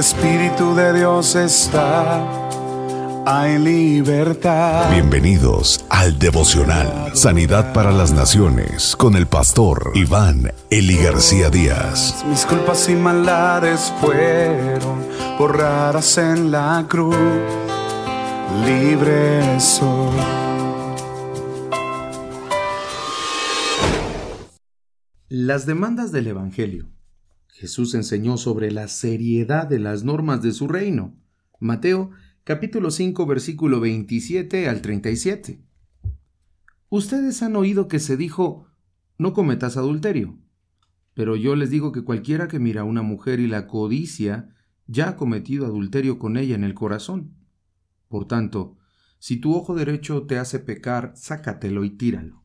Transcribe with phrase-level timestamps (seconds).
[0.00, 2.24] el Espíritu de Dios está,
[3.26, 4.90] hay libertad.
[4.90, 12.24] Bienvenidos al devocional Sanidad para las Naciones con el pastor Iván Eli García Díaz.
[12.26, 15.04] Mis culpas y maldades fueron
[15.38, 17.14] borradas en la cruz,
[18.64, 20.16] libre soy.
[25.28, 26.99] Las demandas del Evangelio.
[27.52, 31.16] Jesús enseñó sobre la seriedad de las normas de su reino.
[31.58, 32.10] Mateo
[32.44, 35.62] capítulo 5 versículo 27 al 37.
[36.88, 38.66] Ustedes han oído que se dijo,
[39.18, 40.38] no cometas adulterio.
[41.14, 44.54] Pero yo les digo que cualquiera que mira a una mujer y la codicia,
[44.86, 47.36] ya ha cometido adulterio con ella en el corazón.
[48.08, 48.78] Por tanto,
[49.18, 52.42] si tu ojo derecho te hace pecar, sácatelo y tíralo.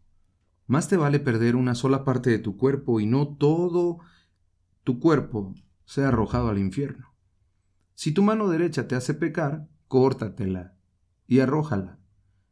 [0.67, 3.99] Más te vale perder una sola parte de tu cuerpo y no todo
[4.85, 7.15] tu cuerpo sea arrojado al infierno.
[7.95, 10.77] Si tu mano derecha te hace pecar, córtatela
[11.27, 11.99] y arrójala.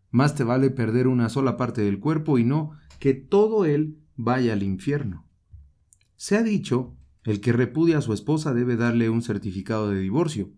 [0.10, 4.54] Más te vale perder una sola parte del cuerpo y no que todo él vaya
[4.54, 5.30] al infierno.
[6.16, 10.52] Se ha dicho, el que repudia a su esposa debe darle un certificado de divorcio.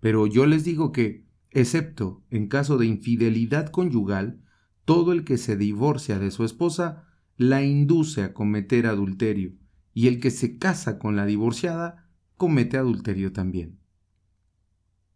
[0.00, 4.42] Pero yo les digo que, excepto en caso de infidelidad conyugal,
[4.86, 7.04] todo el que se divorcia de su esposa
[7.36, 9.61] la induce a cometer adulterio
[9.94, 13.78] y el que se casa con la divorciada comete adulterio también.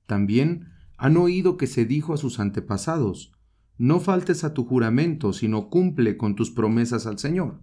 [0.07, 3.33] También han oído que se dijo a sus antepasados,
[3.79, 7.61] no faltes a tu juramento, sino cumple con tus promesas al Señor.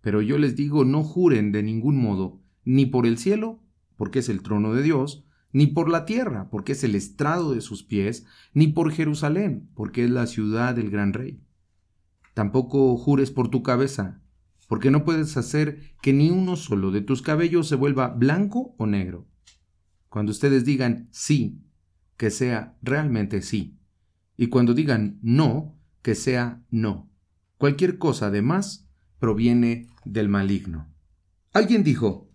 [0.00, 3.60] Pero yo les digo, no juren de ningún modo, ni por el cielo,
[3.96, 7.60] porque es el trono de Dios, ni por la tierra, porque es el estrado de
[7.60, 11.42] sus pies, ni por Jerusalén, porque es la ciudad del gran rey.
[12.34, 14.22] Tampoco jures por tu cabeza,
[14.66, 18.86] porque no puedes hacer que ni uno solo de tus cabellos se vuelva blanco o
[18.86, 19.26] negro.
[20.08, 21.62] Cuando ustedes digan sí,
[22.16, 23.78] que sea realmente sí.
[24.36, 27.10] Y cuando digan no, que sea no.
[27.58, 28.88] Cualquier cosa además
[29.18, 30.92] proviene del maligno.
[31.52, 32.30] Alguien dijo,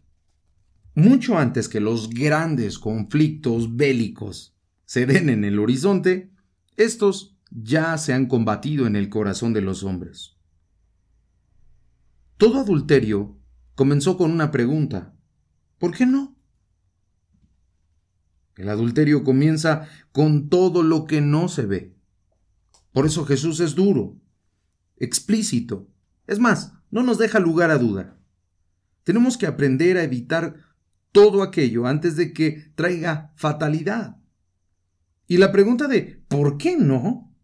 [0.95, 6.31] mucho antes que los grandes conflictos bélicos se den en el horizonte,
[6.75, 10.37] estos ya se han combatido en el corazón de los hombres.
[12.41, 13.37] Todo adulterio
[13.75, 15.13] comenzó con una pregunta.
[15.77, 16.35] ¿Por qué no?
[18.55, 21.95] El adulterio comienza con todo lo que no se ve.
[22.93, 24.19] Por eso Jesús es duro,
[24.97, 25.87] explícito.
[26.25, 28.17] Es más, no nos deja lugar a duda.
[29.03, 30.55] Tenemos que aprender a evitar
[31.11, 34.17] todo aquello antes de que traiga fatalidad.
[35.27, 37.35] Y la pregunta de ¿por qué no?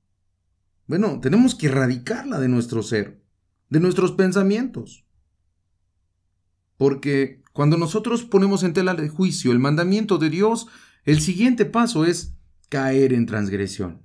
[0.88, 3.27] Bueno, tenemos que erradicarla de nuestro ser
[3.70, 5.06] de nuestros pensamientos.
[6.78, 10.68] Porque cuando nosotros ponemos en tela de juicio el mandamiento de Dios,
[11.06, 12.36] el siguiente paso es
[12.70, 14.04] caer en transgresión.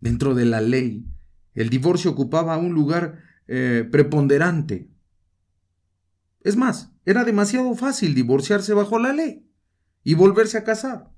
[0.00, 1.06] Dentro de la ley,
[1.54, 4.90] el divorcio ocupaba un lugar eh, preponderante.
[6.40, 9.50] Es más, era demasiado fácil divorciarse bajo la ley
[10.02, 11.10] y volverse a casar.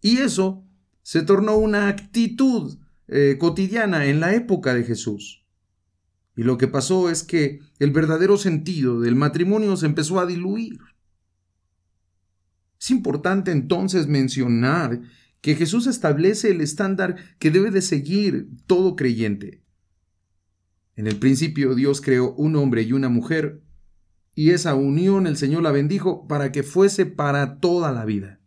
[0.00, 0.66] Y eso
[1.02, 5.41] se tornó una actitud eh, cotidiana en la época de Jesús.
[6.36, 10.78] Y lo que pasó es que el verdadero sentido del matrimonio se empezó a diluir.
[12.80, 15.02] Es importante entonces mencionar
[15.40, 19.62] que Jesús establece el estándar que debe de seguir todo creyente.
[20.96, 23.62] En el principio Dios creó un hombre y una mujer,
[24.34, 28.40] y esa unión el Señor la bendijo para que fuese para toda la vida.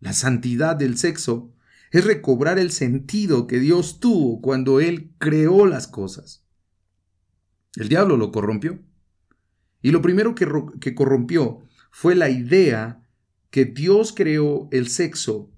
[0.00, 1.52] La santidad del sexo
[1.92, 6.44] es recobrar el sentido que Dios tuvo cuando Él creó las cosas.
[7.76, 8.78] El diablo lo corrompió.
[9.80, 10.48] Y lo primero que,
[10.80, 11.60] que corrompió
[11.90, 13.02] fue la idea
[13.50, 15.50] que Dios creó el sexo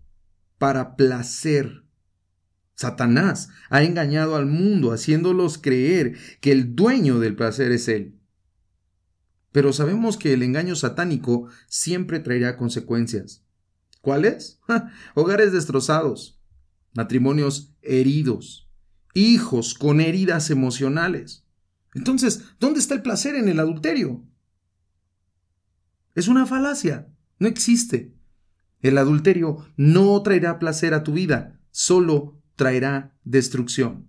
[0.59, 1.85] para placer.
[2.75, 8.19] Satanás ha engañado al mundo haciéndolos creer que el dueño del placer es Él.
[9.53, 13.45] Pero sabemos que el engaño satánico siempre traerá consecuencias.
[14.01, 14.59] ¿Cuáles?
[15.15, 16.41] Hogares destrozados,
[16.95, 18.69] matrimonios heridos,
[19.15, 21.44] hijos con heridas emocionales,
[21.95, 24.25] entonces, ¿dónde está el placer en el adulterio?
[26.15, 27.09] Es una falacia,
[27.39, 28.13] no existe.
[28.81, 34.09] El adulterio no traerá placer a tu vida, solo traerá destrucción.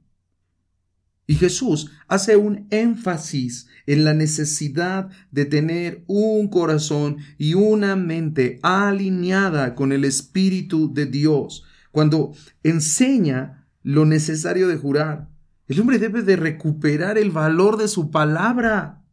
[1.27, 8.59] Y Jesús hace un énfasis en la necesidad de tener un corazón y una mente
[8.61, 15.29] alineada con el Espíritu de Dios, cuando enseña lo necesario de jurar,
[15.67, 19.03] el hombre debe de recuperar el valor de su palabra.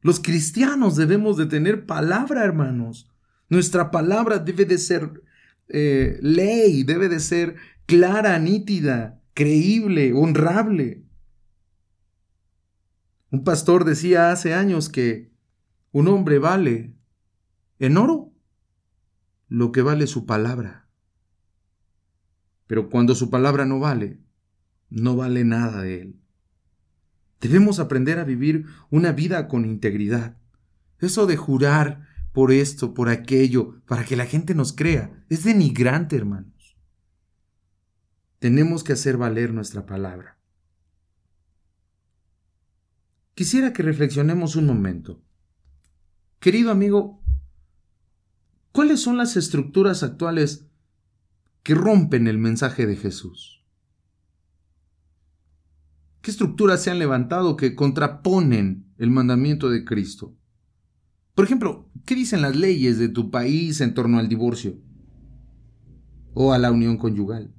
[0.00, 3.10] Los cristianos debemos de tener palabra, hermanos.
[3.48, 5.22] Nuestra palabra debe de ser
[5.68, 7.56] eh, ley, debe de ser
[7.86, 11.04] clara, nítida, creíble, honrable.
[13.30, 15.32] Un pastor decía hace años que
[15.90, 16.94] un hombre vale
[17.78, 18.32] en oro
[19.48, 20.88] lo que vale su palabra.
[22.66, 24.23] Pero cuando su palabra no vale,
[24.90, 26.20] no vale nada de él.
[27.40, 30.36] Debemos aprender a vivir una vida con integridad.
[30.98, 36.16] Eso de jurar por esto, por aquello, para que la gente nos crea, es denigrante,
[36.16, 36.76] hermanos.
[38.38, 40.38] Tenemos que hacer valer nuestra palabra.
[43.34, 45.20] Quisiera que reflexionemos un momento.
[46.40, 47.22] Querido amigo,
[48.72, 50.66] ¿cuáles son las estructuras actuales
[51.62, 53.63] que rompen el mensaje de Jesús?
[56.24, 60.34] ¿Qué estructuras se han levantado que contraponen el mandamiento de Cristo?
[61.34, 64.80] Por ejemplo, ¿qué dicen las leyes de tu país en torno al divorcio?
[66.32, 67.54] O a la unión conyugal.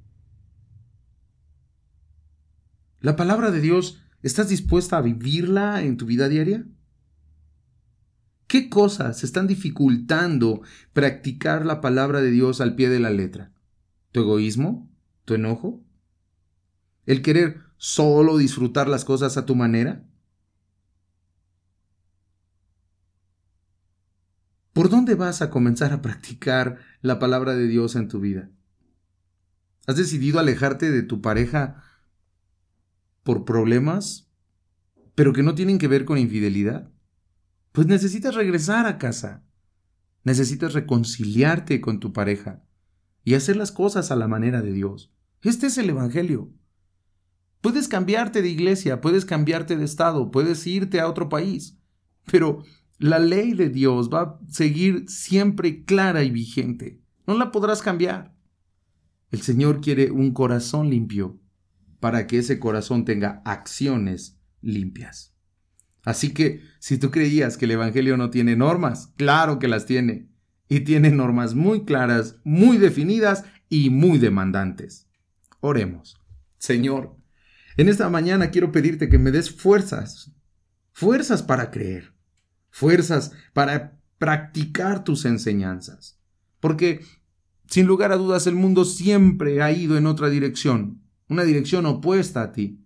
[2.98, 6.66] ¿La palabra de Dios estás dispuesta a vivirla en tu vida diaria?
[8.48, 13.52] ¿Qué cosas están dificultando practicar la palabra de Dios al pie de la letra?
[14.10, 14.90] ¿Tu egoísmo?
[15.24, 15.85] ¿Tu enojo?
[17.06, 20.04] ¿El querer solo disfrutar las cosas a tu manera?
[24.72, 28.50] ¿Por dónde vas a comenzar a practicar la palabra de Dios en tu vida?
[29.86, 31.82] ¿Has decidido alejarte de tu pareja
[33.22, 34.28] por problemas,
[35.14, 36.90] pero que no tienen que ver con infidelidad?
[37.72, 39.44] Pues necesitas regresar a casa.
[40.24, 42.64] Necesitas reconciliarte con tu pareja
[43.22, 45.12] y hacer las cosas a la manera de Dios.
[45.42, 46.52] Este es el Evangelio.
[47.60, 51.78] Puedes cambiarte de iglesia, puedes cambiarte de estado, puedes irte a otro país,
[52.30, 52.62] pero
[52.98, 57.00] la ley de Dios va a seguir siempre clara y vigente.
[57.26, 58.34] No la podrás cambiar.
[59.30, 61.38] El Señor quiere un corazón limpio
[62.00, 65.34] para que ese corazón tenga acciones limpias.
[66.04, 70.28] Así que si tú creías que el Evangelio no tiene normas, claro que las tiene.
[70.68, 75.08] Y tiene normas muy claras, muy definidas y muy demandantes.
[75.60, 76.16] Oremos.
[76.58, 77.16] Señor,
[77.76, 80.32] en esta mañana quiero pedirte que me des fuerzas,
[80.92, 82.16] fuerzas para creer
[82.76, 86.20] fuerzas para practicar tus enseñanzas.
[86.60, 87.00] Porque,
[87.68, 92.42] sin lugar a dudas, el mundo siempre ha ido en otra dirección, una dirección opuesta
[92.42, 92.84] a ti.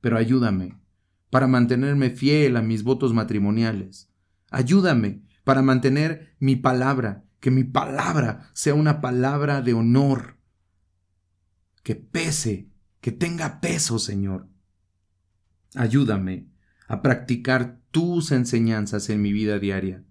[0.00, 0.78] Pero ayúdame
[1.28, 4.10] para mantenerme fiel a mis votos matrimoniales.
[4.50, 10.38] Ayúdame para mantener mi palabra, que mi palabra sea una palabra de honor,
[11.82, 14.48] que pese, que tenga peso, Señor.
[15.74, 16.48] Ayúdame
[16.86, 20.04] a practicar tus enseñanzas en mi vida diaria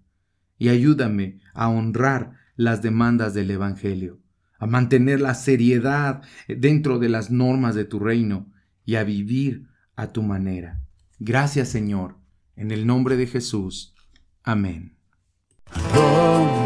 [0.58, 4.20] y ayúdame a honrar las demandas del Evangelio,
[4.58, 8.52] a mantener la seriedad dentro de las normas de tu reino
[8.84, 10.80] y a vivir a tu manera.
[11.18, 12.16] Gracias Señor,
[12.56, 13.94] en el nombre de Jesús.
[14.42, 14.96] Amén.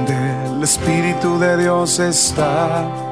[0.08, 3.11] El Espíritu de Dios está